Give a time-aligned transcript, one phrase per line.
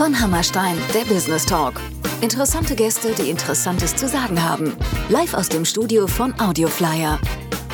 [0.00, 1.78] von Hammerstein, der Business Talk.
[2.22, 4.72] Interessante Gäste, die Interessantes zu sagen haben.
[5.10, 7.18] Live aus dem Studio von Audioflyer.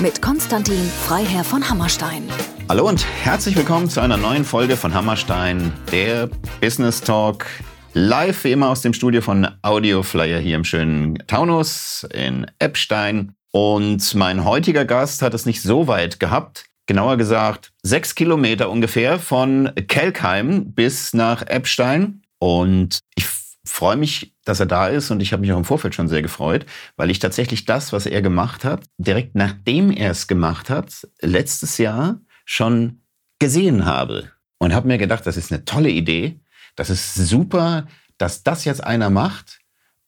[0.00, 2.28] Mit Konstantin Freiherr von Hammerstein.
[2.68, 6.28] Hallo und herzlich willkommen zu einer neuen Folge von Hammerstein, der
[6.60, 7.46] Business Talk.
[7.92, 13.36] Live wie immer aus dem Studio von Audioflyer hier im schönen Taunus in Eppstein.
[13.52, 19.18] Und mein heutiger Gast hat es nicht so weit gehabt genauer gesagt sechs Kilometer ungefähr
[19.18, 22.22] von Kelkheim bis nach Eppstein.
[22.38, 23.26] Und ich
[23.64, 26.22] freue mich, dass er da ist und ich habe mich auch im Vorfeld schon sehr
[26.22, 31.06] gefreut, weil ich tatsächlich das, was er gemacht hat, direkt nachdem er es gemacht hat,
[31.20, 33.02] letztes Jahr schon
[33.38, 34.30] gesehen habe.
[34.58, 36.40] Und habe mir gedacht, das ist eine tolle Idee,
[36.76, 37.86] das ist super,
[38.18, 39.58] dass das jetzt einer macht.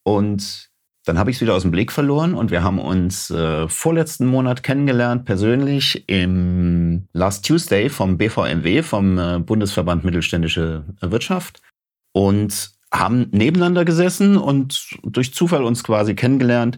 [0.03, 0.68] Und
[1.09, 4.27] dann habe ich es wieder aus dem Blick verloren und wir haben uns äh, vorletzten
[4.27, 11.63] Monat kennengelernt, persönlich im Last Tuesday vom BVMW, vom äh, Bundesverband Mittelständische Wirtschaft
[12.13, 16.77] und haben nebeneinander gesessen und durch Zufall uns quasi kennengelernt.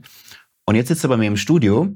[0.65, 1.93] Und jetzt sitzt er bei mir im Studio.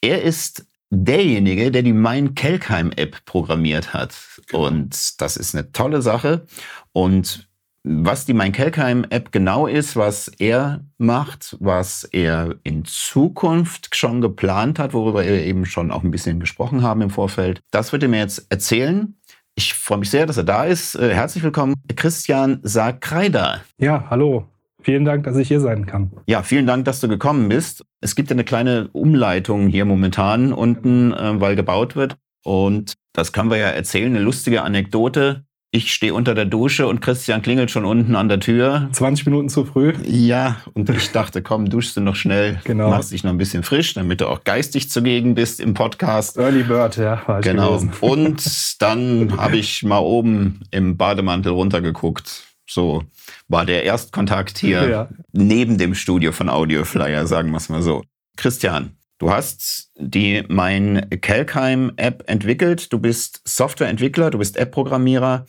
[0.00, 4.16] Er ist derjenige, der die Mein Kelkheim App programmiert hat.
[4.48, 4.66] Genau.
[4.66, 6.46] Und das ist eine tolle Sache.
[6.90, 7.45] Und
[7.88, 14.80] was die Mein Kelkheim-App genau ist, was er macht, was er in Zukunft schon geplant
[14.80, 17.60] hat, worüber wir eben schon auch ein bisschen gesprochen haben im Vorfeld.
[17.70, 19.14] Das wird er mir jetzt erzählen.
[19.54, 20.96] Ich freue mich sehr, dass er da ist.
[20.96, 23.62] Äh, herzlich willkommen, Christian Sarkreider.
[23.78, 24.46] Ja, hallo.
[24.82, 26.10] Vielen Dank, dass ich hier sein kann.
[26.26, 27.84] Ja, vielen Dank, dass du gekommen bist.
[28.00, 32.16] Es gibt ja eine kleine Umleitung hier momentan unten, äh, weil gebaut wird.
[32.44, 37.00] Und das können wir ja erzählen, eine lustige Anekdote ich stehe unter der Dusche und
[37.00, 38.88] Christian klingelt schon unten an der Tür.
[38.92, 39.92] 20 Minuten zu früh?
[40.04, 42.90] Ja, und ich dachte, komm, duschst du noch schnell, genau.
[42.90, 46.38] machst dich noch ein bisschen frisch, damit du auch geistig zugegen bist im Podcast.
[46.38, 47.22] Early Bird, ja.
[47.26, 47.78] War ich genau.
[47.78, 47.92] Gewesen.
[48.00, 52.44] Und dann habe ich mal oben im Bademantel runtergeguckt.
[52.68, 53.04] So
[53.48, 55.08] war der Erstkontakt hier ja.
[55.32, 58.02] neben dem Studio von Audioflyer, sagen wir es mal so.
[58.36, 62.92] Christian, Du hast die Mein Kelkheim App entwickelt.
[62.92, 65.46] Du bist Softwareentwickler, du bist App-Programmierer.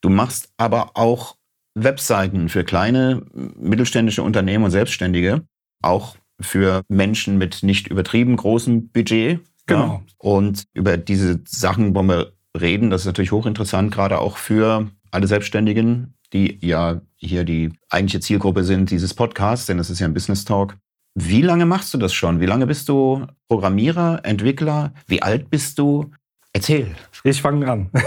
[0.00, 1.36] Du machst aber auch
[1.74, 5.46] Webseiten für kleine mittelständische Unternehmen und Selbstständige.
[5.82, 9.40] Auch für Menschen mit nicht übertrieben großem Budget.
[9.66, 9.86] Genau.
[9.86, 10.02] Ja.
[10.18, 12.90] Und über diese Sachen wollen wir reden.
[12.90, 18.64] Das ist natürlich hochinteressant, gerade auch für alle Selbstständigen, die ja hier die eigentliche Zielgruppe
[18.64, 20.76] sind dieses Podcasts, denn es ist ja ein Business Talk.
[21.20, 22.38] Wie lange machst du das schon?
[22.38, 24.92] Wie lange bist du Programmierer, Entwickler?
[25.08, 26.12] Wie alt bist du?
[26.52, 26.94] Erzähl.
[27.24, 27.90] Ich fange an.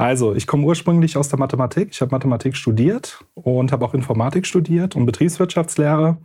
[0.00, 1.88] Also, ich komme ursprünglich aus der Mathematik.
[1.90, 6.18] Ich habe Mathematik studiert und habe auch Informatik studiert und Betriebswirtschaftslehre.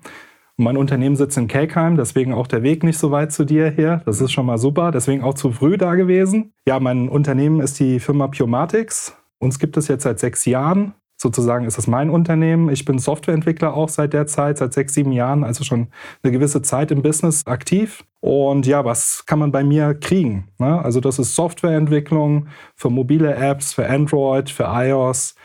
[0.57, 4.03] Mein Unternehmen sitzt in Kelkheim, deswegen auch der Weg nicht so weit zu dir hier.
[4.05, 6.53] Das ist schon mal super, deswegen auch zu früh da gewesen.
[6.67, 9.17] Ja, mein Unternehmen ist die Firma Purematics.
[9.39, 12.69] Uns gibt es jetzt seit sechs Jahren sozusagen ist das mein Unternehmen.
[12.69, 15.87] Ich bin Softwareentwickler auch seit der Zeit, seit sechs, sieben Jahren, also schon
[16.21, 18.03] eine gewisse Zeit im Business aktiv.
[18.19, 20.49] Und ja, was kann man bei mir kriegen?
[20.59, 20.79] Ne?
[20.83, 25.35] Also das ist Softwareentwicklung für mobile Apps, für Android, für iOS.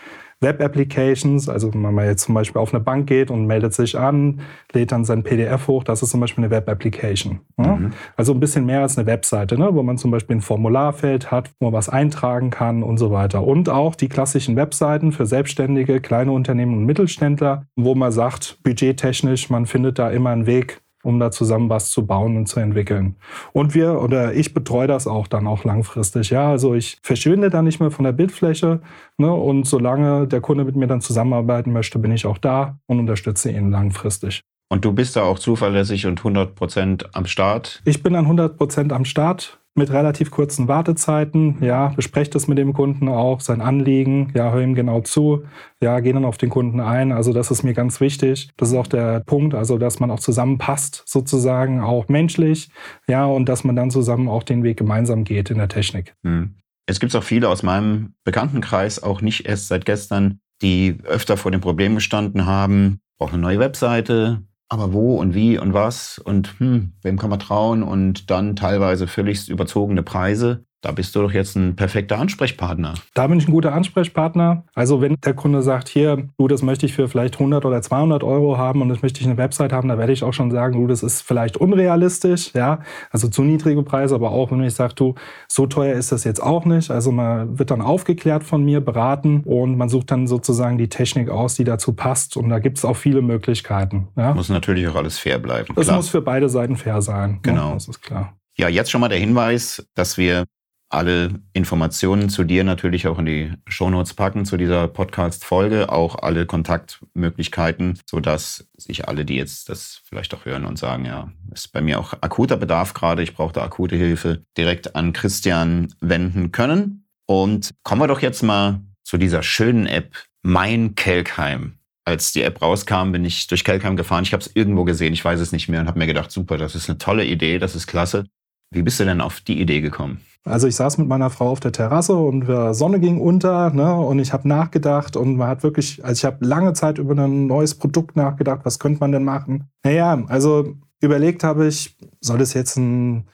[0.40, 4.40] Web-Applications, also wenn man jetzt zum Beispiel auf eine Bank geht und meldet sich an,
[4.72, 7.40] lädt dann sein PDF hoch, das ist zum Beispiel eine Web-Application.
[7.56, 7.66] Ne?
[7.66, 7.92] Mhm.
[8.16, 9.70] Also ein bisschen mehr als eine Webseite, ne?
[9.72, 13.42] wo man zum Beispiel ein Formularfeld hat, wo man was eintragen kann und so weiter.
[13.42, 19.50] Und auch die klassischen Webseiten für Selbstständige, kleine Unternehmen und Mittelständler, wo man sagt, budgettechnisch,
[19.50, 23.16] man findet da immer einen Weg, um da zusammen was zu bauen und zu entwickeln.
[23.54, 26.28] Und wir oder ich betreue das auch dann auch langfristig.
[26.28, 28.80] Ja, also ich verschwinde da nicht mehr von der Bildfläche.
[29.16, 32.98] Ne, und solange der Kunde mit mir dann zusammenarbeiten möchte, bin ich auch da und
[32.98, 34.42] unterstütze ihn langfristig.
[34.70, 37.80] Und du bist da auch zuverlässig und 100 Prozent am Start?
[37.86, 41.56] Ich bin dann 100 Prozent am Start mit relativ kurzen Wartezeiten.
[41.62, 44.32] Ja, besprecht es mit dem Kunden auch, sein Anliegen.
[44.34, 45.44] Ja, hör ihm genau zu.
[45.82, 47.12] Ja, geh dann auf den Kunden ein.
[47.12, 48.50] Also das ist mir ganz wichtig.
[48.56, 52.68] Das ist auch der Punkt, also dass man auch zusammenpasst, sozusagen auch menschlich.
[53.08, 56.14] Ja, und dass man dann zusammen auch den Weg gemeinsam geht in der Technik.
[56.24, 56.56] Hm.
[56.86, 61.50] Es gibt auch viele aus meinem Bekanntenkreis, auch nicht erst seit gestern, die öfter vor
[61.50, 66.58] dem Problem gestanden haben, auch eine neue Webseite, aber wo und wie und was und
[66.58, 70.64] hm, wem kann man trauen und dann teilweise völlig überzogene Preise.
[70.80, 72.94] Da bist du doch jetzt ein perfekter Ansprechpartner.
[73.14, 74.64] Da bin ich ein guter Ansprechpartner.
[74.74, 78.22] Also wenn der Kunde sagt, hier, du, das möchte ich für vielleicht 100 oder 200
[78.22, 80.74] Euro haben und das möchte ich eine Website haben, da werde ich auch schon sagen,
[80.74, 82.80] du, das ist vielleicht unrealistisch, ja,
[83.10, 85.16] also zu niedrige Preise, aber auch wenn ich sage, du,
[85.48, 86.92] so teuer ist das jetzt auch nicht.
[86.92, 91.28] Also man wird dann aufgeklärt von mir, beraten und man sucht dann sozusagen die Technik
[91.28, 94.08] aus, die dazu passt und da gibt es auch viele Möglichkeiten.
[94.16, 94.32] Ja?
[94.32, 95.74] Muss natürlich auch alles fair bleiben.
[95.74, 95.96] Das klar.
[95.96, 97.40] muss für beide Seiten fair sein.
[97.42, 97.68] Genau.
[97.68, 98.34] Ja, das ist klar.
[98.56, 100.44] Ja, jetzt schon mal der Hinweis, dass wir
[100.90, 106.46] alle Informationen zu dir natürlich auch in die Shownotes packen zu dieser Podcast-Folge, auch alle
[106.46, 111.82] Kontaktmöglichkeiten, sodass sich alle, die jetzt das vielleicht auch hören und sagen, ja, ist bei
[111.82, 117.04] mir auch akuter Bedarf gerade, ich brauche da akute Hilfe, direkt an Christian wenden können.
[117.26, 121.74] Und kommen wir doch jetzt mal zu dieser schönen App Mein Kelkheim.
[122.06, 124.24] Als die App rauskam, bin ich durch Kelkheim gefahren.
[124.24, 126.56] Ich habe es irgendwo gesehen, ich weiß es nicht mehr und habe mir gedacht, super,
[126.56, 128.24] das ist eine tolle Idee, das ist klasse.
[128.70, 130.20] Wie bist du denn auf die Idee gekommen?
[130.44, 133.94] Also ich saß mit meiner Frau auf der Terrasse und die Sonne ging unter ne,
[133.94, 137.46] und ich habe nachgedacht und man hat wirklich, also ich habe lange Zeit über ein
[137.46, 139.68] neues Produkt nachgedacht, was könnte man denn machen?
[139.84, 143.28] Naja, also überlegt habe ich, soll das jetzt ein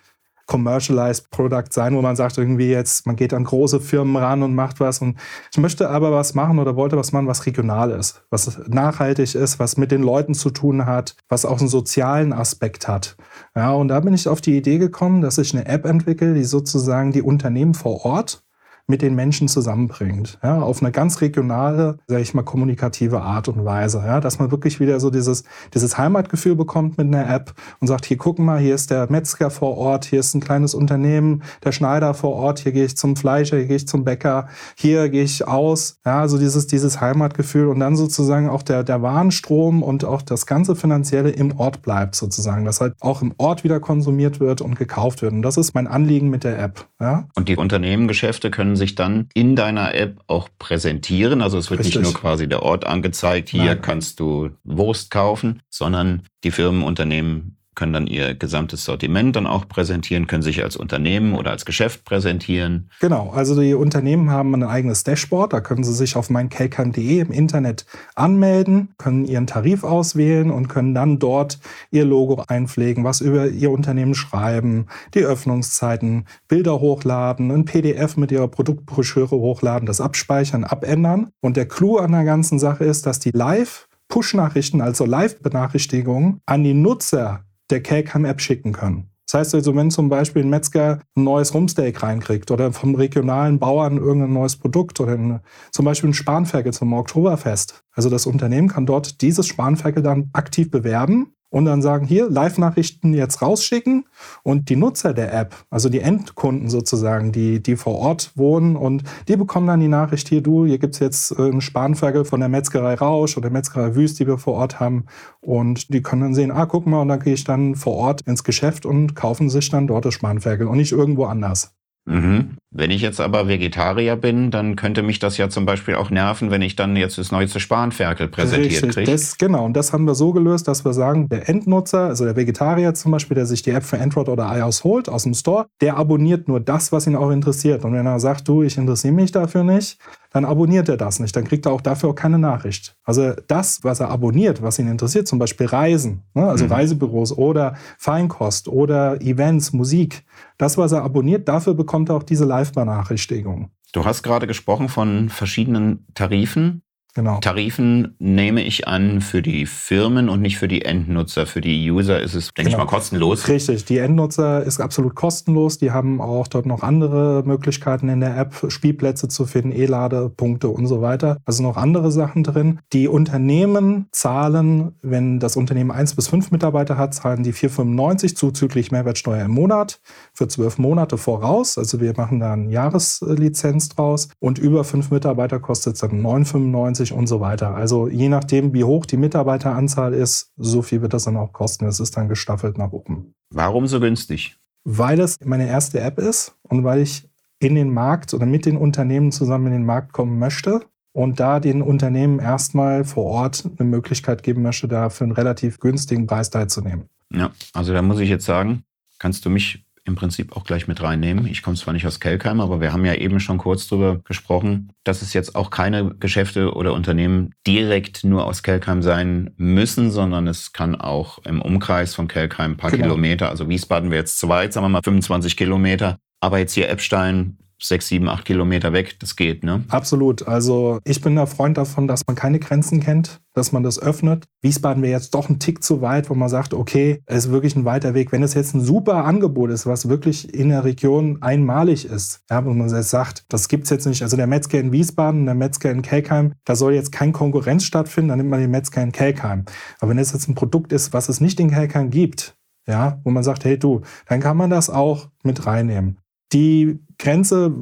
[0.46, 4.55] commercialized Product sein, wo man sagt irgendwie jetzt, man geht an große Firmen ran und
[4.55, 5.00] macht was.
[5.00, 5.19] Und
[5.50, 9.58] ich möchte aber was machen oder wollte was machen, was regional ist, was nachhaltig ist,
[9.58, 13.17] was mit den Leuten zu tun hat, was auch einen sozialen Aspekt hat.
[13.55, 16.44] Ja, und da bin ich auf die Idee gekommen, dass ich eine App entwickle, die
[16.44, 18.44] sozusagen die Unternehmen vor Ort
[18.86, 20.38] mit den Menschen zusammenbringt.
[20.42, 24.02] Ja, auf eine ganz regionale, sage ich mal, kommunikative Art und Weise.
[24.04, 28.04] Ja, dass man wirklich wieder so dieses, dieses Heimatgefühl bekommt mit einer App und sagt,
[28.04, 31.72] hier gucken mal, hier ist der Metzger vor Ort, hier ist ein kleines Unternehmen, der
[31.72, 35.25] Schneider vor Ort, hier gehe ich zum Fleischer, hier gehe ich zum Bäcker, hier gehe
[35.25, 35.98] ich aus.
[36.04, 40.44] Ja, also dieses, dieses Heimatgefühl und dann sozusagen auch der, der Warenstrom und auch das
[40.44, 44.76] ganze Finanzielle im Ort bleibt sozusagen, dass halt auch im Ort wieder konsumiert wird und
[44.76, 45.32] gekauft wird.
[45.32, 46.87] Und das ist mein Anliegen mit der App.
[47.00, 47.28] Ja?
[47.34, 51.43] Und die Unternehmengeschäfte können können sich dann in deiner App auch präsentieren.
[51.43, 51.97] Also es wird Richtig.
[51.97, 53.82] nicht nur quasi der Ort angezeigt, hier Nein.
[53.82, 59.69] kannst du Wurst kaufen, sondern die Firmen, Unternehmen können dann ihr gesamtes Sortiment dann auch
[59.69, 62.91] präsentieren, können sich als Unternehmen oder als Geschäft präsentieren.
[63.00, 67.31] Genau, also die Unternehmen haben ein eigenes Dashboard, da können sie sich auf meinkelkern.de im
[67.31, 71.59] Internet anmelden, können ihren Tarif auswählen und können dann dort
[71.91, 78.32] ihr Logo einpflegen, was über ihr Unternehmen schreiben, die Öffnungszeiten, Bilder hochladen, ein PDF mit
[78.32, 81.31] ihrer Produktbroschüre hochladen, das abspeichern, abändern.
[81.41, 86.62] Und der Clou an der ganzen Sache ist, dass die live Push-Nachrichten, also Live-Benachrichtigungen an
[86.62, 89.11] die Nutzer der Cakeham-App schicken können.
[89.26, 93.58] Das heißt also, wenn zum Beispiel ein Metzger ein neues Rumsteak reinkriegt oder vom regionalen
[93.58, 95.40] Bauern irgendein neues Produkt oder ein,
[95.72, 97.82] zum Beispiel ein Spanferkel zum Oktoberfest.
[97.93, 103.14] Also das Unternehmen kann dort dieses Spanferkel dann aktiv bewerben und dann sagen, hier Live-Nachrichten
[103.14, 104.06] jetzt rausschicken
[104.42, 109.04] und die Nutzer der App, also die Endkunden sozusagen, die, die vor Ort wohnen und
[109.28, 112.40] die bekommen dann die Nachricht, hier du, hier gibt es jetzt äh, einen Spanferkel von
[112.40, 115.04] der Metzgerei Rausch oder der Metzgerei Wüst, die wir vor Ort haben
[115.42, 118.22] und die können dann sehen, ah, guck mal, und dann gehe ich dann vor Ort
[118.22, 121.72] ins Geschäft und kaufen sich dann dort das Spanferkel und nicht irgendwo anders.
[122.04, 122.56] Mhm.
[122.76, 126.50] Wenn ich jetzt aber Vegetarier bin, dann könnte mich das ja zum Beispiel auch nerven,
[126.50, 129.17] wenn ich dann jetzt das neueste Spanferkel präsentiert kriege.
[129.38, 132.93] Genau, und das haben wir so gelöst, dass wir sagen, der Endnutzer, also der Vegetarier
[132.93, 135.97] zum Beispiel, der sich die App für Android oder iOS holt aus dem Store, der
[135.97, 137.85] abonniert nur das, was ihn auch interessiert.
[137.85, 140.00] Und wenn er sagt, du, ich interessiere mich dafür nicht,
[140.35, 141.35] dann abonniert er das nicht.
[141.37, 142.97] Dann kriegt er auch dafür auch keine Nachricht.
[143.05, 146.73] Also das, was er abonniert, was ihn interessiert, zum Beispiel Reisen, ne, also mhm.
[146.73, 150.25] Reisebüros oder Feinkost oder Events, Musik,
[150.59, 153.70] das, was er abonniert, dafür bekommt er auch diese Live-Benachrichtigung.
[153.93, 156.82] Du hast gerade gesprochen von verschiedenen Tarifen.
[157.14, 157.38] Genau.
[157.38, 161.46] Tarifen nehme ich an für die Firmen und nicht für die Endnutzer.
[161.46, 162.82] Für die User ist es, denke genau.
[162.82, 163.46] ich mal, kostenlos.
[163.46, 165.78] Richtig, die Endnutzer ist absolut kostenlos.
[165.78, 170.88] Die haben auch dort noch andere Möglichkeiten in der App, Spielplätze zu finden, E-Ladepunkte und
[170.88, 171.38] so weiter.
[171.44, 172.81] Also noch andere Sachen drin.
[172.93, 178.90] Die Unternehmen zahlen, wenn das Unternehmen eins bis fünf Mitarbeiter hat, zahlen die 4,95 zuzüglich
[178.90, 180.00] Mehrwertsteuer im Monat
[180.33, 181.78] für zwölf Monate voraus.
[181.78, 184.30] Also wir machen da eine Jahreslizenz draus.
[184.40, 187.75] Und über fünf Mitarbeiter kostet es dann 9,95 20 und so weiter.
[187.75, 191.87] Also je nachdem, wie hoch die Mitarbeiteranzahl ist, so viel wird das dann auch kosten.
[191.87, 193.34] Es ist dann gestaffelt nach oben.
[193.50, 194.56] Warum so günstig?
[194.84, 198.76] Weil es meine erste App ist und weil ich in den Markt oder mit den
[198.76, 200.80] Unternehmen zusammen in den Markt kommen möchte
[201.12, 205.78] und da den Unternehmen erstmal vor Ort eine Möglichkeit geben möchte, da für einen relativ
[205.78, 207.08] günstigen Preis teilzunehmen.
[207.32, 208.84] Ja, also da muss ich jetzt sagen,
[209.18, 211.46] kannst du mich im Prinzip auch gleich mit reinnehmen.
[211.46, 214.92] Ich komme zwar nicht aus Kelkheim, aber wir haben ja eben schon kurz darüber gesprochen,
[215.02, 220.46] dass es jetzt auch keine Geschäfte oder Unternehmen direkt nur aus Kelkheim sein müssen, sondern
[220.46, 223.04] es kann auch im Umkreis von Kelkheim ein paar genau.
[223.04, 226.88] Kilometer, also Wiesbaden wäre jetzt zu weit, sagen wir mal 25 Kilometer, aber jetzt hier
[226.90, 227.56] Eppstein
[227.87, 229.85] sechs, sieben, acht Kilometer weg, das geht, ne?
[229.88, 230.49] Absolut.
[230.49, 234.45] Also ich bin der Freund davon, dass man keine Grenzen kennt, dass man das öffnet.
[234.62, 237.76] Wiesbaden wäre jetzt doch ein Tick zu weit, wo man sagt, okay, es ist wirklich
[237.76, 238.33] ein weiter Weg.
[238.33, 242.64] Wenn es jetzt ein super Angebot ist, was wirklich in der Region einmalig ist, ja,
[242.64, 244.23] wo man jetzt sagt, das gibt es jetzt nicht.
[244.23, 248.31] Also der Metzger in Wiesbaden, der Metzger in Kelkheim, da soll jetzt kein Konkurrenz stattfinden,
[248.31, 249.64] dann nimmt man den Metzger in Kelkheim.
[250.00, 253.31] Aber wenn es jetzt ein Produkt ist, was es nicht in Kelkheim gibt, ja, wo
[253.31, 256.19] man sagt, hey du, dann kann man das auch mit reinnehmen.
[256.52, 257.72] Die Grenze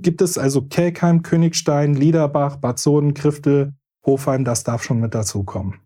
[0.00, 5.80] gibt es also Kelkheim, Königstein, Liederbach, Bad Soden, Kriftel, Hofheim, das darf schon mit dazukommen.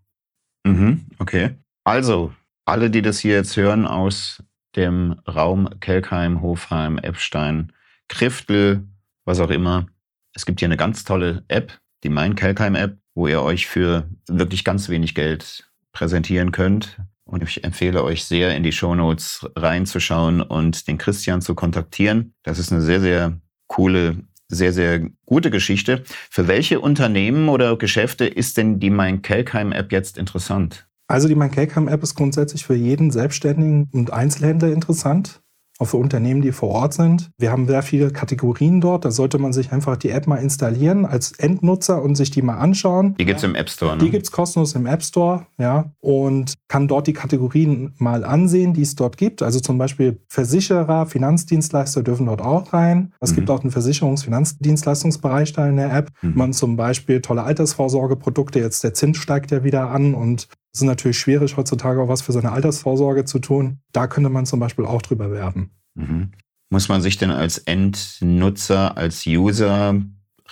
[0.64, 1.56] Mhm, okay.
[1.84, 2.32] Also,
[2.64, 4.42] alle, die das hier jetzt hören aus
[4.76, 7.72] dem Raum Kelkheim, Hofheim, Eppstein,
[8.08, 8.86] Kriftel,
[9.24, 9.86] was auch immer.
[10.34, 14.08] Es gibt hier eine ganz tolle App, die Mein Kelkheim App, wo ihr euch für
[14.28, 17.00] wirklich ganz wenig Geld präsentieren könnt.
[17.30, 22.34] Und ich empfehle euch sehr, in die Shownotes reinzuschauen und den Christian zu kontaktieren.
[22.42, 26.02] Das ist eine sehr, sehr coole, sehr, sehr gute Geschichte.
[26.28, 30.88] Für welche Unternehmen oder Geschäfte ist denn die Mein Kelkheim App jetzt interessant?
[31.06, 35.40] Also die Mein Kelkheim App ist grundsätzlich für jeden Selbstständigen und Einzelhändler interessant
[35.80, 37.30] auch für Unternehmen, die vor Ort sind.
[37.38, 39.04] Wir haben sehr viele Kategorien dort.
[39.04, 42.58] Da sollte man sich einfach die App mal installieren als Endnutzer und sich die mal
[42.58, 43.14] anschauen.
[43.18, 44.04] Die gibt's im App Store, ne?
[44.04, 45.90] Die gibt's kostenlos im App Store, ja.
[46.00, 49.42] Und kann dort die Kategorien mal ansehen, die es dort gibt.
[49.42, 53.14] Also zum Beispiel Versicherer, Finanzdienstleister dürfen dort auch rein.
[53.20, 53.36] Es mhm.
[53.36, 56.10] gibt auch einen Versicherungs-Finanzdienstleistungsbereich da in der App.
[56.20, 56.32] Mhm.
[56.34, 60.86] Man zum Beispiel tolle Altersvorsorgeprodukte, jetzt der Zins steigt ja wieder an und es ist
[60.86, 63.80] natürlich schwierig, heutzutage auch was für seine Altersvorsorge zu tun.
[63.92, 65.70] Da könnte man zum Beispiel auch drüber werben.
[65.94, 66.30] Mhm.
[66.70, 70.00] Muss man sich denn als Endnutzer, als User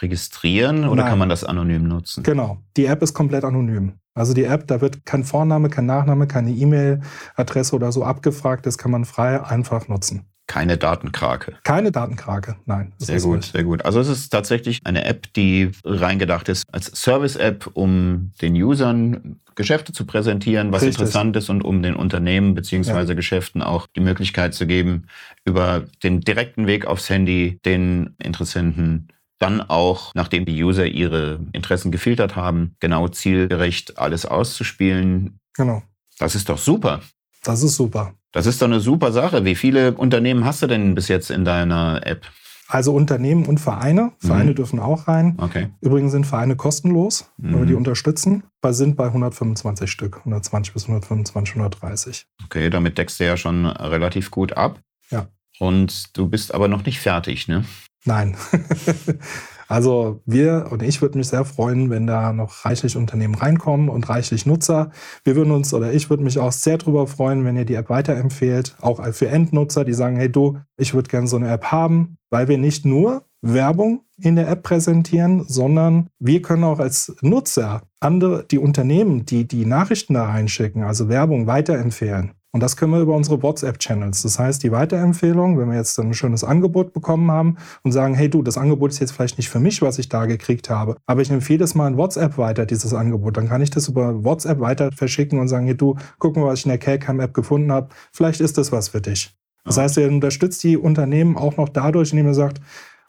[0.00, 1.10] registrieren oder Nein.
[1.10, 2.24] kann man das anonym nutzen?
[2.24, 2.58] Genau.
[2.76, 3.94] Die App ist komplett anonym.
[4.14, 8.66] Also die App, da wird kein Vorname, kein Nachname, keine E-Mail-Adresse oder so abgefragt.
[8.66, 10.27] Das kann man frei einfach nutzen.
[10.48, 11.56] Keine Datenkrake.
[11.62, 12.92] Keine Datenkrake, nein.
[12.98, 13.52] Sehr gut, nicht.
[13.52, 13.84] sehr gut.
[13.84, 19.92] Also es ist tatsächlich eine App, die reingedacht ist als Service-App, um den Usern Geschäfte
[19.92, 21.00] zu präsentieren, was Richtig.
[21.00, 23.14] interessant ist und um den Unternehmen beziehungsweise ja.
[23.14, 25.08] Geschäften auch die Möglichkeit zu geben,
[25.44, 31.92] über den direkten Weg aufs Handy den Interessenten dann auch, nachdem die User ihre Interessen
[31.92, 35.40] gefiltert haben, genau zielgerecht alles auszuspielen.
[35.54, 35.82] Genau.
[36.18, 37.02] Das ist doch super.
[37.44, 38.14] Das ist super.
[38.38, 39.44] Das ist doch eine super Sache.
[39.44, 42.24] Wie viele Unternehmen hast du denn bis jetzt in deiner App?
[42.68, 44.12] Also Unternehmen und Vereine.
[44.20, 44.54] Vereine mhm.
[44.54, 45.34] dürfen auch rein.
[45.38, 45.70] Okay.
[45.80, 47.52] Übrigens sind Vereine kostenlos, mhm.
[47.52, 48.44] wenn wir die unterstützen.
[48.62, 52.26] Wir sind bei 125 Stück, 120 bis 125, 130.
[52.44, 54.78] Okay, damit deckst du ja schon relativ gut ab.
[55.10, 55.26] Ja.
[55.58, 57.64] Und du bist aber noch nicht fertig, ne?
[58.04, 58.36] Nein.
[59.68, 64.08] Also wir und ich würde mich sehr freuen, wenn da noch reichlich Unternehmen reinkommen und
[64.08, 64.90] reichlich Nutzer.
[65.24, 67.90] Wir würden uns oder ich würde mich auch sehr darüber freuen, wenn ihr die App
[67.90, 72.16] weiterempfehlt, auch für Endnutzer, die sagen, hey du, ich würde gerne so eine App haben,
[72.30, 77.82] weil wir nicht nur Werbung in der App präsentieren, sondern wir können auch als Nutzer
[78.00, 82.32] andere, die Unternehmen, die die Nachrichten da reinschicken, also Werbung weiterempfehlen.
[82.52, 84.22] Und das können wir über unsere WhatsApp-Channels.
[84.22, 88.30] Das heißt, die Weiterempfehlung, wenn wir jetzt ein schönes Angebot bekommen haben und sagen, hey
[88.30, 91.20] du, das Angebot ist jetzt vielleicht nicht für mich, was ich da gekriegt habe, aber
[91.20, 93.36] ich empfehle das mal in WhatsApp weiter, dieses Angebot.
[93.36, 96.60] Dann kann ich das über WhatsApp weiter verschicken und sagen, hey du, guck mal, was
[96.60, 97.88] ich in der Calcam-App gefunden habe.
[98.12, 99.36] Vielleicht ist das was für dich.
[99.64, 102.62] Das heißt, ihr unterstützt die Unternehmen auch noch dadurch, indem ihr sagt,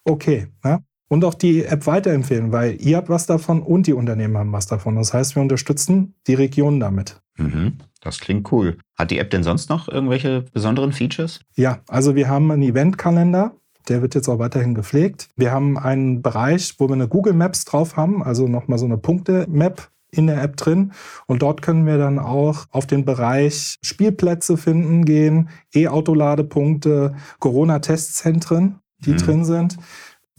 [0.03, 4.37] okay, ja, und auch die App weiterempfehlen, weil ihr habt was davon und die Unternehmen
[4.37, 4.95] haben was davon.
[4.95, 7.21] Das heißt, wir unterstützen die Region damit.
[7.39, 8.77] Mhm, das klingt cool.
[8.97, 11.39] Hat die App denn sonst noch irgendwelche besonderen Features?
[11.55, 13.55] Ja, also wir haben einen Eventkalender.
[13.87, 15.29] Der wird jetzt auch weiterhin gepflegt.
[15.35, 18.97] Wir haben einen Bereich, wo wir eine Google Maps drauf haben, also nochmal so eine
[18.97, 20.91] Punkte-Map in der App drin.
[21.27, 29.11] Und dort können wir dann auch auf den Bereich Spielplätze finden gehen, E-Autoladepunkte, Corona-Testzentren, die
[29.11, 29.17] mhm.
[29.17, 29.77] drin sind.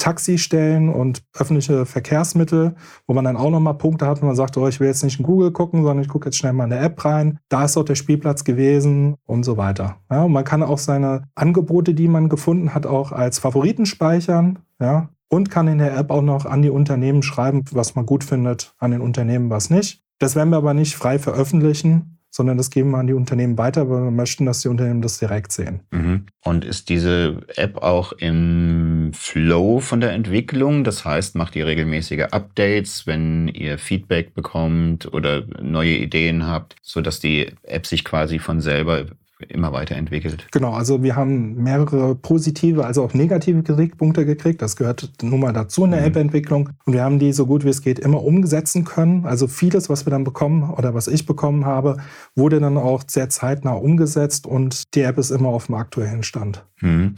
[0.01, 2.75] Taxistellen und öffentliche Verkehrsmittel,
[3.07, 5.21] wo man dann auch nochmal Punkte hat, wo man sagt, oh, ich will jetzt nicht
[5.21, 7.39] in Google gucken, sondern ich gucke jetzt schnell mal in der App rein.
[7.49, 9.97] Da ist dort der Spielplatz gewesen und so weiter.
[10.11, 14.59] Ja, und man kann auch seine Angebote, die man gefunden hat, auch als Favoriten speichern.
[14.81, 18.25] Ja, und kann in der App auch noch an die Unternehmen schreiben, was man gut
[18.25, 20.03] findet, an den Unternehmen was nicht.
[20.19, 23.91] Das werden wir aber nicht frei veröffentlichen, sondern das geben wir an die Unternehmen weiter,
[23.91, 25.81] weil wir möchten, dass die Unternehmen das direkt sehen.
[25.91, 26.27] Mhm.
[26.45, 30.85] Und ist diese App auch im Flow von der Entwicklung?
[30.85, 37.21] Das heißt, macht ihr regelmäßige Updates, wenn ihr Feedback bekommt oder neue Ideen habt, sodass
[37.21, 39.07] die App sich quasi von selber
[39.49, 40.47] immer weiterentwickelt.
[40.53, 44.63] Genau, also wir haben mehrere positive, also auch negative Kritikpunkte gekriegt.
[44.63, 46.07] Das gehört nun mal dazu in der mhm.
[46.07, 46.71] App-Entwicklung.
[46.85, 49.27] Und wir haben die so gut wie es geht immer umsetzen können.
[49.27, 51.97] Also vieles, was wir dann bekommen oder was ich bekommen habe,
[52.35, 56.65] wurde dann auch sehr zeitnah umgesetzt und die App ist immer auf dem aktuellen Stand.
[56.81, 57.15] Mhm.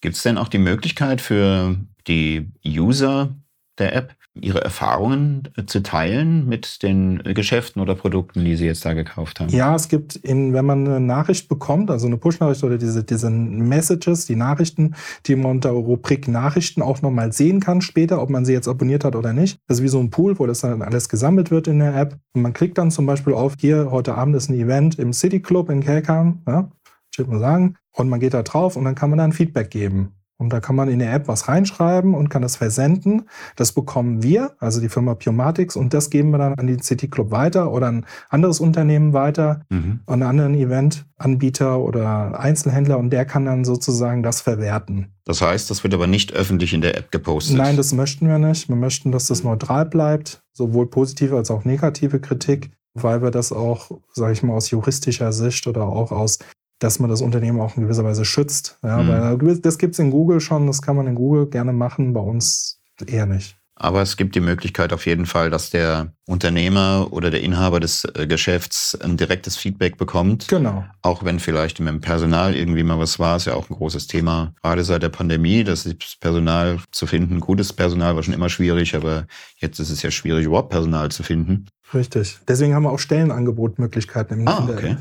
[0.00, 1.76] Gibt es denn auch die Möglichkeit für
[2.06, 3.36] die User
[3.78, 8.84] der App, ihre Erfahrungen äh, zu teilen mit den Geschäften oder Produkten, die Sie jetzt
[8.84, 9.50] da gekauft haben?
[9.50, 13.28] Ja, es gibt, in, wenn man eine Nachricht bekommt, also eine Push-Nachricht oder diese, diese
[13.30, 14.94] Messages, die Nachrichten,
[15.26, 19.04] die man unter Rubrik Nachrichten auch nochmal sehen kann später, ob man sie jetzt abonniert
[19.04, 19.58] hat oder nicht.
[19.66, 22.16] Das ist wie so ein Pool, wo das dann alles gesammelt wird in der App.
[22.34, 25.40] Und man klickt dann zum Beispiel auf, hier, heute Abend ist ein Event im City
[25.40, 26.70] Club in Kelkam, ja,
[27.12, 27.76] ich würde mal sagen.
[27.92, 30.19] Und man geht da drauf und dann kann man dann Feedback geben.
[30.40, 33.28] Und da kann man in der App was reinschreiben und kann das versenden.
[33.56, 37.08] Das bekommen wir, also die Firma Pneumatics, und das geben wir dann an den City
[37.08, 40.00] Club weiter oder ein anderes Unternehmen weiter, mhm.
[40.06, 45.08] an einen anderen Eventanbieter oder Einzelhändler und der kann dann sozusagen das verwerten.
[45.26, 47.58] Das heißt, das wird aber nicht öffentlich in der App gepostet.
[47.58, 48.70] Nein, das möchten wir nicht.
[48.70, 53.52] Wir möchten, dass das neutral bleibt, sowohl positive als auch negative Kritik, weil wir das
[53.52, 56.38] auch, sage ich mal, aus juristischer Sicht oder auch aus
[56.80, 58.78] dass man das Unternehmen auch in gewisser Weise schützt.
[58.82, 59.38] Ja, mhm.
[59.38, 62.20] weil das gibt es in Google schon, das kann man in Google gerne machen, bei
[62.20, 63.56] uns eher nicht.
[63.82, 68.04] Aber es gibt die Möglichkeit auf jeden Fall, dass der Unternehmer oder der Inhaber des
[68.04, 70.48] äh, Geschäfts ein direktes Feedback bekommt.
[70.48, 70.84] Genau.
[71.00, 74.06] Auch wenn vielleicht mit dem Personal irgendwie mal was war, ist ja auch ein großes
[74.06, 74.52] Thema.
[74.62, 75.88] Gerade seit der Pandemie, das
[76.20, 80.44] Personal zu finden, gutes Personal war schon immer schwierig, aber jetzt ist es ja schwierig,
[80.44, 81.64] überhaupt Personal zu finden.
[81.94, 82.38] Richtig.
[82.46, 84.98] Deswegen haben wir auch Stellenangebotmöglichkeiten im ah, okay.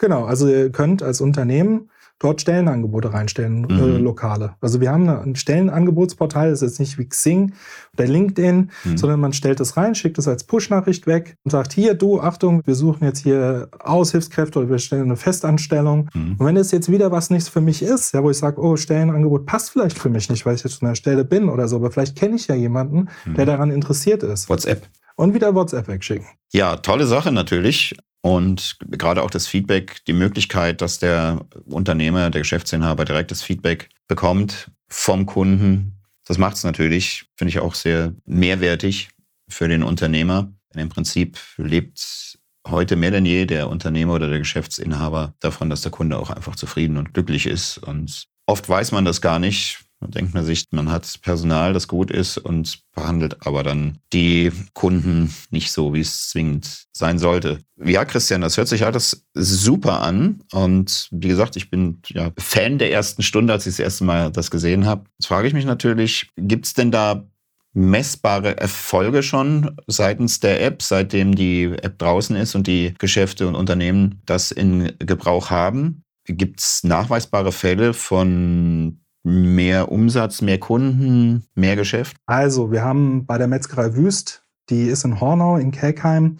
[0.00, 3.80] Genau, also ihr könnt als Unternehmen dort Stellenangebote reinstellen, äh, mhm.
[3.80, 4.54] äh, lokale.
[4.60, 7.52] Also wir haben ein Stellenangebotsportal, das ist jetzt nicht wie Xing
[7.94, 8.96] oder LinkedIn, mhm.
[8.96, 12.62] sondern man stellt es rein, schickt es als Push-Nachricht weg und sagt, hier, du, Achtung,
[12.64, 16.08] wir suchen jetzt hier Aushilfskräfte oder wir stellen eine Festanstellung.
[16.14, 16.36] Mhm.
[16.38, 18.76] Und wenn es jetzt wieder was nichts für mich ist, ja, wo ich sage, oh,
[18.76, 21.76] Stellenangebot passt vielleicht für mich nicht, weil ich jetzt an der Stelle bin oder so,
[21.76, 23.48] aber vielleicht kenne ich ja jemanden, der mhm.
[23.48, 24.48] daran interessiert ist.
[24.48, 24.86] WhatsApp.
[25.16, 26.26] Und wieder WhatsApp wegschicken.
[26.52, 27.94] Ja, tolle Sache natürlich.
[28.22, 34.70] Und gerade auch das Feedback, die Möglichkeit, dass der Unternehmer, der Geschäftsinhaber direktes Feedback bekommt
[34.88, 39.08] vom Kunden, das macht es natürlich, finde ich auch sehr mehrwertig
[39.48, 40.52] für den Unternehmer.
[40.72, 45.80] Denn Im Prinzip lebt heute mehr denn je der Unternehmer oder der Geschäftsinhaber davon, dass
[45.80, 47.78] der Kunde auch einfach zufrieden und glücklich ist.
[47.78, 51.86] Und oft weiß man das gar nicht, man denkt man sich, man hat Personal, das
[51.86, 57.58] gut ist und behandelt aber dann die Kunden nicht so, wie es zwingend sein sollte.
[57.76, 60.42] Ja, Christian, das hört sich alles super an.
[60.52, 64.32] Und wie gesagt, ich bin ja Fan der ersten Stunde, als ich das erste Mal
[64.32, 65.04] das gesehen habe.
[65.18, 67.26] Jetzt frage ich mich natürlich, gibt es denn da
[67.72, 73.54] messbare Erfolge schon seitens der App, seitdem die App draußen ist und die Geschäfte und
[73.54, 76.02] Unternehmen das in Gebrauch haben?
[76.24, 82.16] Gibt es nachweisbare Fälle von mehr Umsatz, mehr Kunden, mehr Geschäft?
[82.26, 86.38] Also, wir haben bei der Metzgerei Wüst, die ist in Hornau, in Kelkheim,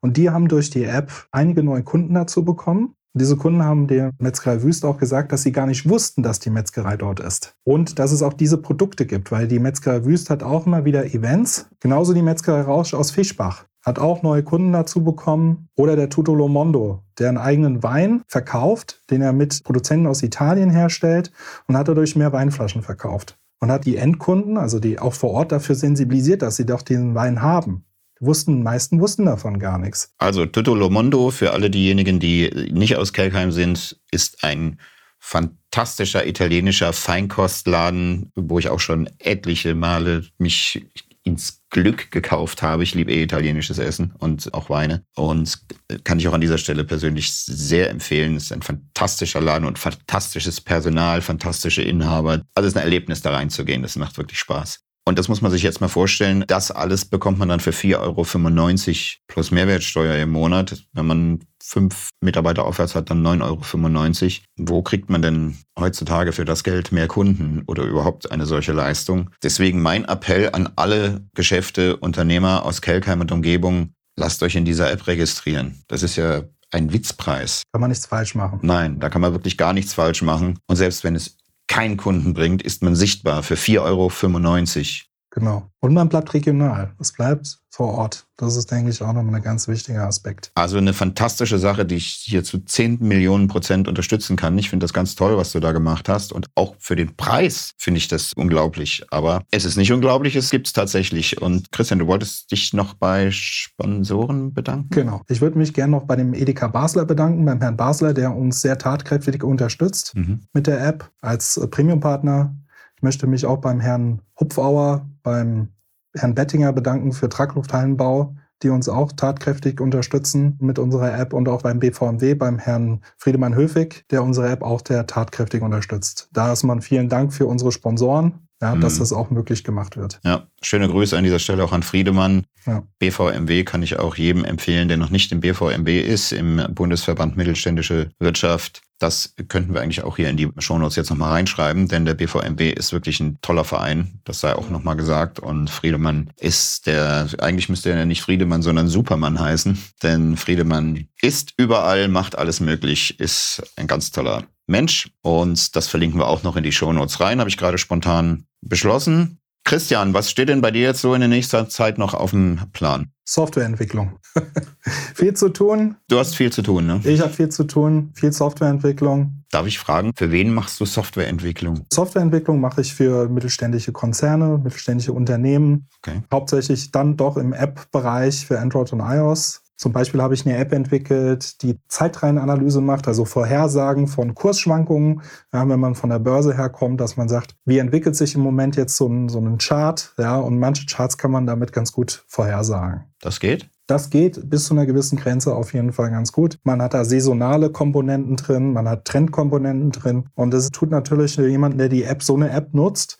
[0.00, 2.94] und die haben durch die App einige neue Kunden dazu bekommen.
[3.14, 6.50] Diese Kunden haben der Metzgerei Wüst auch gesagt, dass sie gar nicht wussten, dass die
[6.50, 7.56] Metzgerei dort ist.
[7.64, 11.04] Und dass es auch diese Produkte gibt, weil die Metzgerei Wüst hat auch immer wieder
[11.06, 11.68] Events.
[11.80, 15.68] Genauso die Metzgerei Rausch aus Fischbach hat auch neue Kunden dazu bekommen.
[15.76, 20.70] Oder der Tutolo Mondo, der einen eigenen Wein verkauft, den er mit Produzenten aus Italien
[20.70, 21.32] herstellt
[21.66, 23.38] und hat dadurch mehr Weinflaschen verkauft.
[23.60, 27.14] Und hat die Endkunden, also die auch vor Ort dafür sensibilisiert, dass sie doch diesen
[27.14, 27.84] Wein haben.
[28.20, 30.12] Die wussten, die meisten wussten davon gar nichts.
[30.18, 34.78] Also Tutolo Mondo, für alle diejenigen, die nicht aus Kelkheim sind, ist ein
[35.18, 40.86] fantastischer italienischer Feinkostladen, wo ich auch schon etliche Male mich
[41.28, 42.82] ins Glück gekauft habe.
[42.82, 45.04] Ich liebe eh italienisches Essen und auch Weine.
[45.14, 45.58] Und
[46.04, 48.36] kann ich auch an dieser Stelle persönlich sehr empfehlen.
[48.36, 52.42] Es ist ein fantastischer Laden und fantastisches Personal, fantastische Inhaber.
[52.54, 53.82] Also es ist ein Erlebnis, da reinzugehen.
[53.82, 54.80] Das macht wirklich Spaß.
[55.08, 56.44] Und das muss man sich jetzt mal vorstellen.
[56.48, 60.84] Das alles bekommt man dann für 4,95 Euro plus Mehrwertsteuer im Monat.
[60.92, 64.68] Wenn man fünf Mitarbeiter aufwärts hat, dann 9,95 Euro.
[64.70, 69.30] Wo kriegt man denn heutzutage für das Geld mehr Kunden oder überhaupt eine solche Leistung?
[69.42, 74.90] Deswegen mein Appell an alle Geschäfte, Unternehmer aus Kelkheim und Umgebung, lasst euch in dieser
[74.90, 75.82] App registrieren.
[75.88, 77.62] Das ist ja ein Witzpreis.
[77.72, 78.58] Kann man nichts falsch machen.
[78.60, 80.58] Nein, da kann man wirklich gar nichts falsch machen.
[80.66, 85.07] Und selbst wenn es keinen Kunden bringt, ist man sichtbar für 4,95 Euro.
[85.38, 85.70] Genau.
[85.80, 86.94] Und man bleibt regional.
[86.98, 88.26] Es bleibt vor Ort.
[88.36, 90.50] Das ist, denke ich, auch nochmal ein ganz wichtiger Aspekt.
[90.56, 94.58] Also eine fantastische Sache, die ich hier zu 10 Millionen Prozent unterstützen kann.
[94.58, 96.32] Ich finde das ganz toll, was du da gemacht hast.
[96.32, 99.06] Und auch für den Preis finde ich das unglaublich.
[99.10, 101.40] Aber es ist nicht unglaublich, es gibt es tatsächlich.
[101.40, 104.88] Und Christian, du wolltest dich noch bei Sponsoren bedanken?
[104.90, 105.22] Genau.
[105.28, 108.60] Ich würde mich gerne noch bei dem Edeka Basler bedanken, beim Herrn Basler, der uns
[108.60, 110.40] sehr tatkräftig unterstützt mhm.
[110.52, 112.56] mit der App als Premium-Partner.
[112.98, 115.68] Ich möchte mich auch beim Herrn Hupfauer, beim
[116.16, 118.34] Herrn Bettinger bedanken für Traglufthallenbau,
[118.64, 123.54] die uns auch tatkräftig unterstützen mit unserer App und auch beim BVMW, beim Herrn Friedemann
[123.54, 126.28] Höfig, der unsere App auch sehr tatkräftig unterstützt.
[126.32, 128.80] Da ist man vielen Dank für unsere Sponsoren, ja, mhm.
[128.80, 130.20] dass das auch möglich gemacht wird.
[130.24, 132.44] Ja, schöne Grüße an dieser Stelle auch an Friedemann.
[132.66, 132.82] Ja.
[132.98, 138.10] BVMW kann ich auch jedem empfehlen, der noch nicht im BVMW ist, im Bundesverband Mittelständische
[138.18, 138.82] Wirtschaft.
[138.98, 142.70] Das könnten wir eigentlich auch hier in die Shownotes jetzt nochmal reinschreiben, denn der BVMW
[142.72, 144.20] ist wirklich ein toller Verein.
[144.24, 145.38] Das sei auch nochmal gesagt.
[145.38, 149.78] Und Friedemann ist der, eigentlich müsste er ja nicht Friedemann, sondern Supermann heißen.
[150.02, 155.10] Denn Friedemann ist überall, macht alles möglich, ist ein ganz toller Mensch.
[155.22, 159.38] Und das verlinken wir auch noch in die Shownotes rein, habe ich gerade spontan beschlossen.
[159.64, 162.60] Christian, was steht denn bei dir jetzt so in der nächsten Zeit noch auf dem
[162.72, 163.12] Plan?
[163.26, 164.18] Softwareentwicklung.
[165.14, 165.96] viel zu tun.
[166.08, 167.00] Du hast viel zu tun, ne?
[167.04, 169.44] Ich habe viel zu tun, viel Softwareentwicklung.
[169.50, 171.84] Darf ich fragen, für wen machst du Softwareentwicklung?
[171.92, 175.88] Softwareentwicklung mache ich für mittelständische Konzerne, mittelständische Unternehmen.
[175.98, 176.22] Okay.
[176.32, 179.60] Hauptsächlich dann doch im App-Bereich für Android und iOS.
[179.78, 185.68] Zum Beispiel habe ich eine App entwickelt, die Zeitreihenanalyse macht, also Vorhersagen von Kursschwankungen, ja,
[185.68, 188.96] wenn man von der Börse herkommt, dass man sagt, wie entwickelt sich im Moment jetzt
[188.96, 193.04] so ein, so ein Chart, ja, und manche Charts kann man damit ganz gut vorhersagen.
[193.20, 193.70] Das geht?
[193.86, 196.58] Das geht bis zu einer gewissen Grenze auf jeden Fall ganz gut.
[196.64, 201.78] Man hat da saisonale Komponenten drin, man hat Trendkomponenten drin und das tut natürlich jemand,
[201.78, 203.16] der die App, so eine App nutzt,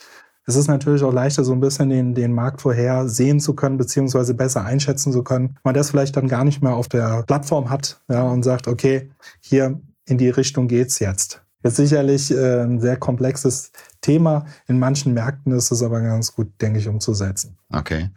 [0.49, 3.77] es ist natürlich auch leichter, so ein bisschen den, den Markt vorher sehen zu können,
[3.77, 5.59] beziehungsweise besser einschätzen zu können.
[5.63, 9.11] Man das vielleicht dann gar nicht mehr auf der Plattform hat ja, und sagt, okay,
[9.41, 11.43] hier in die Richtung geht's jetzt.
[11.63, 14.47] Jetzt sicherlich äh, ein sehr komplexes Thema.
[14.67, 17.59] In manchen Märkten ist es aber ganz gut, denke ich, umzusetzen.
[17.71, 18.09] Okay.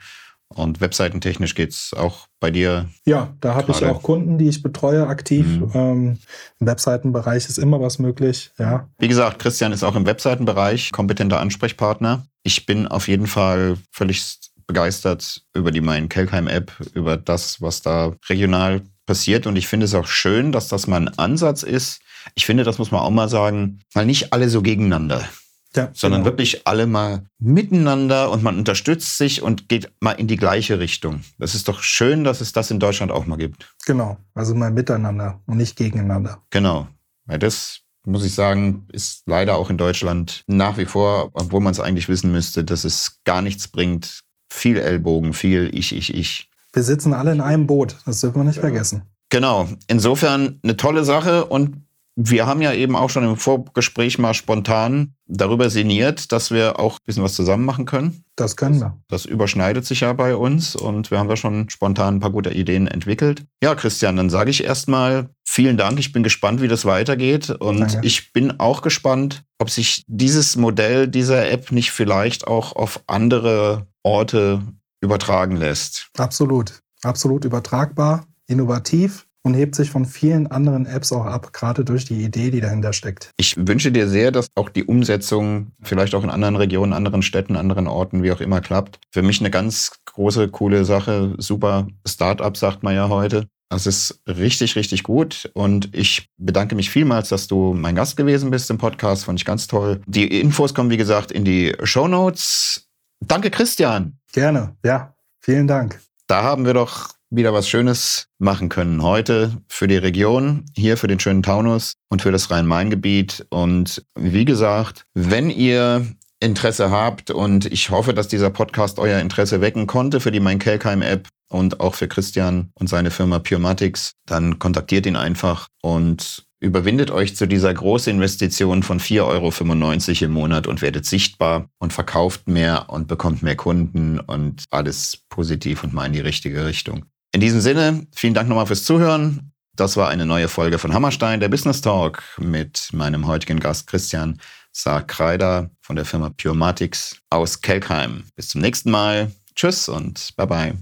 [0.48, 2.90] Und webseitentechnisch geht es auch bei dir?
[3.06, 5.46] Ja, da habe ich auch Kunden, die ich betreue aktiv.
[5.46, 5.72] Mhm.
[5.74, 6.18] Ähm,
[6.60, 8.90] Im Webseitenbereich ist immer was möglich, ja.
[8.98, 12.26] Wie gesagt, Christian ist auch im Webseitenbereich kompetenter Ansprechpartner.
[12.44, 18.14] Ich bin auf jeden Fall völlig begeistert über die Mein Kelkheim-App, über das, was da
[18.28, 19.46] regional passiert.
[19.46, 22.02] Und ich finde es auch schön, dass das mal ein Ansatz ist.
[22.34, 25.28] Ich finde, das muss man auch mal sagen, mal nicht alle so gegeneinander.
[25.76, 26.32] Ja, sondern genau.
[26.32, 31.22] wirklich alle mal miteinander und man unterstützt sich und geht mal in die gleiche Richtung.
[31.38, 33.74] Das ist doch schön, dass es das in Deutschland auch mal gibt.
[33.86, 36.42] Genau, also mal miteinander und nicht gegeneinander.
[36.50, 36.88] Genau,
[37.26, 41.72] weil das muss ich sagen, ist leider auch in Deutschland nach wie vor, obwohl man
[41.72, 44.22] es eigentlich wissen müsste, dass es gar nichts bringt.
[44.52, 46.50] Viel Ellbogen, viel Ich, Ich, Ich.
[46.74, 49.04] Wir sitzen alle in einem Boot, das dürfen wir nicht vergessen.
[49.30, 51.86] Genau, insofern eine tolle Sache und
[52.24, 56.94] wir haben ja eben auch schon im Vorgespräch mal spontan darüber sinniert, dass wir auch
[56.94, 58.24] ein bisschen was zusammen machen können.
[58.36, 58.98] Das können wir.
[59.08, 62.52] Das überschneidet sich ja bei uns und wir haben da schon spontan ein paar gute
[62.52, 63.46] Ideen entwickelt.
[63.64, 66.00] Ja, Christian, dann sage ich erstmal vielen Dank.
[66.00, 68.02] Ich bin gespannt, wie das weitergeht und Danke.
[68.04, 73.88] ich bin auch gespannt, ob sich dieses Modell dieser App nicht vielleicht auch auf andere
[74.04, 74.62] Orte
[75.02, 76.10] übertragen lässt.
[76.18, 82.06] Absolut, absolut übertragbar, innovativ und hebt sich von vielen anderen Apps auch ab, gerade durch
[82.06, 83.32] die Idee, die dahinter steckt.
[83.38, 87.56] Ich wünsche dir sehr, dass auch die Umsetzung vielleicht auch in anderen Regionen, anderen Städten,
[87.56, 89.00] anderen Orten, wie auch immer klappt.
[89.12, 91.34] Für mich eine ganz große, coole Sache.
[91.38, 93.48] Super Startup, sagt man ja heute.
[93.70, 95.50] Das ist richtig, richtig gut.
[95.54, 99.24] Und ich bedanke mich vielmals, dass du mein Gast gewesen bist im Podcast.
[99.24, 100.02] Fand ich ganz toll.
[100.08, 102.90] Die Infos kommen, wie gesagt, in die Show Notes.
[103.22, 104.18] Danke, Christian.
[104.34, 104.76] Gerne.
[104.84, 106.02] Ja, vielen Dank.
[106.28, 111.08] Da haben wir doch wieder was Schönes machen können heute für die Region, hier für
[111.08, 113.46] den schönen Taunus und für das Rhein-Main-Gebiet.
[113.50, 116.06] Und wie gesagt, wenn ihr
[116.42, 120.60] Interesse habt und ich hoffe, dass dieser Podcast euer Interesse wecken konnte für die Mein
[120.60, 126.46] Kelkheim App und auch für Christian und seine Firma Purematics, dann kontaktiert ihn einfach und
[126.60, 132.48] überwindet euch zu dieser Großinvestition von 4,95 Euro im Monat und werdet sichtbar und verkauft
[132.48, 137.06] mehr und bekommt mehr Kunden und alles positiv und mal in die richtige Richtung.
[137.34, 139.54] In diesem Sinne, vielen Dank nochmal fürs Zuhören.
[139.76, 144.40] Das war eine neue Folge von Hammerstein, der Business Talk mit meinem heutigen Gast Christian
[144.74, 148.26] Saar-Kreider von der Firma Purematics aus Kelkheim.
[148.36, 149.32] Bis zum nächsten Mal.
[149.56, 150.74] Tschüss und bye bye.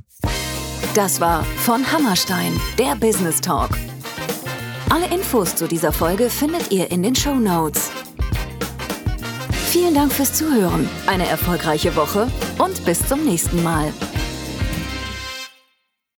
[0.95, 3.71] Das war von Hammerstein, der Business Talk.
[4.89, 7.91] Alle Infos zu dieser Folge findet ihr in den Show Notes.
[9.67, 13.93] Vielen Dank fürs Zuhören, eine erfolgreiche Woche und bis zum nächsten Mal.